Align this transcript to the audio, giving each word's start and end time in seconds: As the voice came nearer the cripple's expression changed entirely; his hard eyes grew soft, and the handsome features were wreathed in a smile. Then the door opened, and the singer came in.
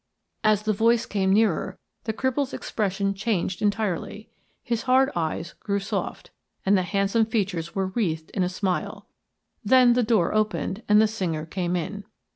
As 0.43 0.63
the 0.63 0.73
voice 0.73 1.05
came 1.05 1.31
nearer 1.31 1.77
the 2.05 2.11
cripple's 2.13 2.55
expression 2.55 3.13
changed 3.13 3.61
entirely; 3.61 4.31
his 4.63 4.81
hard 4.89 5.11
eyes 5.15 5.53
grew 5.53 5.77
soft, 5.79 6.31
and 6.65 6.75
the 6.75 6.81
handsome 6.81 7.27
features 7.27 7.75
were 7.75 7.85
wreathed 7.85 8.31
in 8.31 8.41
a 8.41 8.49
smile. 8.49 9.05
Then 9.63 9.93
the 9.93 10.01
door 10.01 10.33
opened, 10.33 10.81
and 10.89 10.99
the 10.99 11.07
singer 11.07 11.45
came 11.45 11.75
in. 11.75 12.03